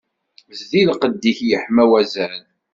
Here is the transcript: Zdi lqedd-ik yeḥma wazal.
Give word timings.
Zdi 0.59 0.81
lqedd-ik 0.89 1.39
yeḥma 1.49 1.83
wazal. 1.89 2.41